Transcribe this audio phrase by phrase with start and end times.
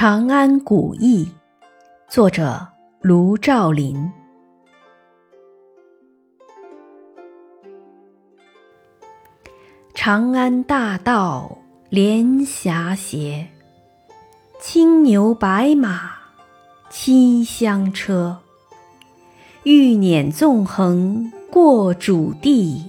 [0.00, 1.28] 长安古意，
[2.08, 2.68] 作者
[3.00, 4.08] 卢照邻。
[9.94, 11.58] 长安大道
[11.88, 13.48] 连霞斜，
[14.60, 16.12] 青牛白马
[16.88, 18.38] 七香车。
[19.64, 22.88] 玉辇纵横过主地，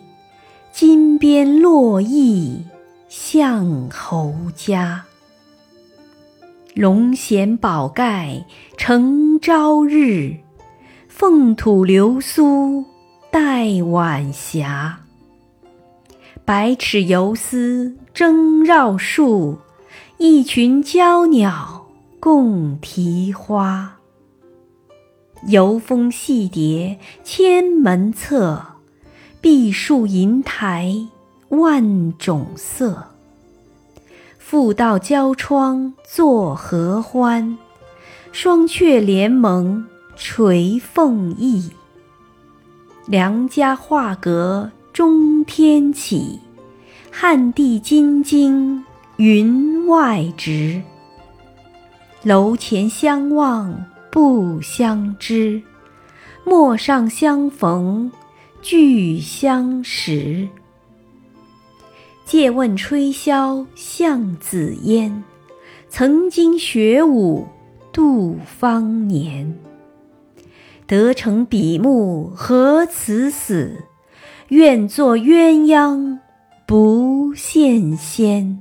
[0.72, 2.64] 金鞭落翼
[3.08, 5.06] 向侯家。
[6.80, 8.46] 龙衔宝盖
[8.78, 10.38] 承朝日，
[11.10, 12.86] 凤吐流苏
[13.30, 15.02] 带晚霞。
[16.46, 19.58] 百尺游丝争绕树，
[20.20, 21.86] 一群娇鸟
[22.18, 23.98] 共啼花。
[25.48, 28.66] 游风戏蝶千门侧，
[29.42, 30.96] 碧树银台
[31.50, 33.06] 万种色。
[34.50, 37.56] 复道交窗作何欢？
[38.32, 39.86] 双雀联盟
[40.16, 41.70] 垂凤翼。
[43.06, 46.40] 良家画阁中天起，
[47.12, 48.84] 汉地金睛
[49.18, 50.82] 云外直。
[52.24, 55.62] 楼前相望不相知，
[56.44, 58.12] 陌上相逢
[58.64, 60.50] 俱相识。
[62.30, 65.24] 借问吹箫向紫烟，
[65.90, 67.48] 曾经学舞
[67.92, 69.58] 度芳年。
[70.86, 73.84] 得成比目何辞死，
[74.50, 76.20] 愿作鸳鸯
[76.68, 78.60] 不羡仙。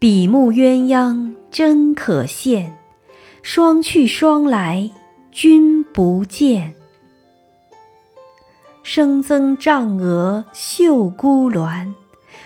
[0.00, 2.72] 比目鸳鸯真可羡，
[3.40, 4.90] 双去双来
[5.30, 6.74] 君不见。
[8.84, 11.94] 生增帐额绣孤鸾，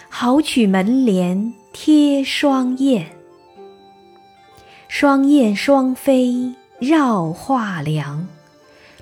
[0.09, 3.09] 好取门帘贴双燕。
[4.87, 8.29] 双燕双飞绕画梁，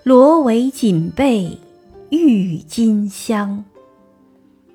[0.03, 1.59] 罗帷锦被
[2.09, 3.65] 郁金香。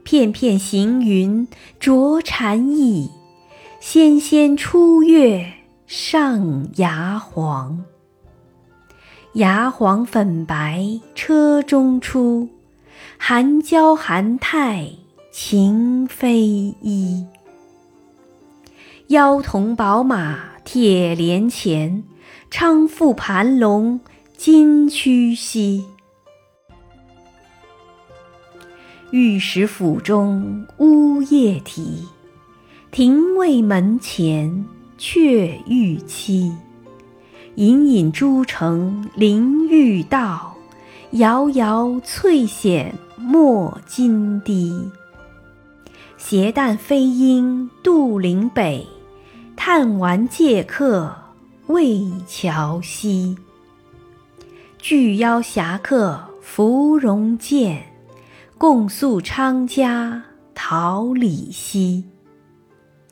[0.03, 1.47] 片片行云
[1.79, 3.09] 着蝉翼，
[3.79, 5.51] 纤纤出月
[5.88, 7.83] 上牙黄。
[9.33, 12.49] 牙黄粉白车中出，
[13.17, 14.89] 寒娇寒态
[15.31, 16.41] 情非
[16.81, 17.25] 一。
[19.07, 22.03] 腰铜宝马铁连前，
[22.49, 24.01] 昌富盘龙
[24.35, 25.85] 金曲兮。
[29.11, 32.05] 御史府中乌夜啼，
[32.91, 34.65] 廷尉门前
[34.97, 36.51] 却欲栖。
[37.56, 40.56] 隐隐诸城临玉道，
[41.12, 44.89] 遥遥翠显没金堤。
[46.17, 48.88] 携旦飞鹰渡岭北，
[49.57, 51.13] 探玩借客
[51.67, 53.38] 渭桥西。
[54.79, 57.84] 巨邀侠客芙蓉剑，
[58.57, 60.23] 共宿昌家
[60.56, 62.06] 桃李溪。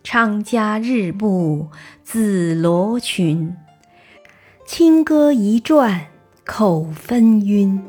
[0.01, 1.67] 昌家日暮
[2.03, 3.53] 紫罗裙。
[4.71, 5.99] 清歌一转
[6.45, 7.81] 口分晕，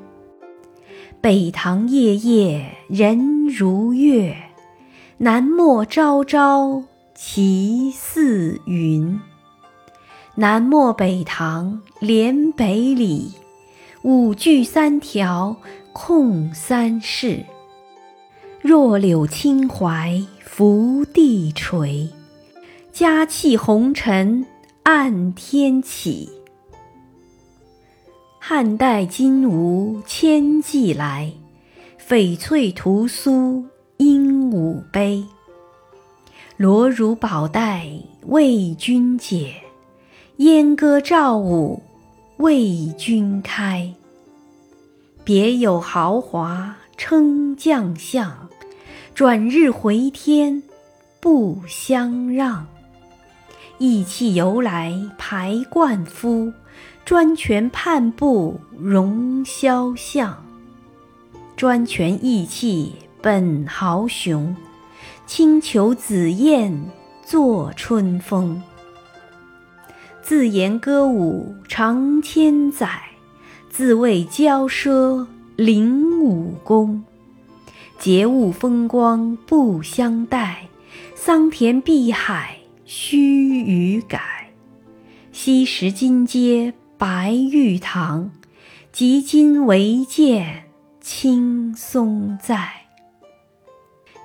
[1.20, 4.34] 北堂夜夜人如月，
[5.18, 6.82] 南陌朝朝
[7.14, 9.20] 旗似云。
[10.36, 13.34] 南陌北堂连北里，
[14.00, 15.58] 五句三条
[15.92, 17.44] 空三世。
[18.62, 22.08] 弱柳轻怀拂地垂，
[22.90, 24.46] 佳气红尘
[24.82, 26.39] 暗天起。
[28.52, 31.32] 汉代今无千骑来，
[32.04, 33.64] 翡翠屠苏
[33.98, 35.24] 鹦鹉杯。
[36.56, 37.86] 罗襦宝带
[38.26, 39.54] 为君解，
[40.38, 41.80] 燕歌赵舞
[42.38, 43.94] 为君开。
[45.22, 48.48] 别有豪华称将相，
[49.14, 50.60] 转日回天
[51.20, 52.66] 不相让。
[53.78, 56.52] 意气由来排冠夫。
[57.04, 60.44] 专权叛步容萧相，
[61.56, 64.54] 专权意气本豪雄。
[65.26, 66.90] 轻裘紫燕
[67.24, 68.60] 作春风。
[70.22, 73.00] 自言歌舞长千载，
[73.68, 77.04] 自谓骄奢凌武功。
[77.98, 80.68] 节物风光不相待，
[81.14, 84.39] 桑田碧海须臾改。
[85.50, 86.72] 昔时金阶。
[86.96, 88.30] 白玉堂，
[88.92, 90.62] 及今唯见
[91.00, 92.70] 青松在。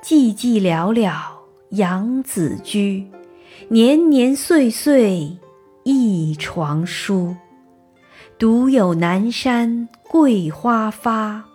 [0.04, 1.16] 寂寂寥寥
[1.72, 3.08] 杨子居，
[3.70, 5.36] 年年岁岁
[5.84, 7.36] 一床书。
[8.38, 11.46] 独有南山桂花发，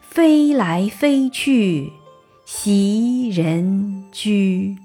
[0.00, 1.92] 飞来飞去
[2.46, 4.78] 袭人居。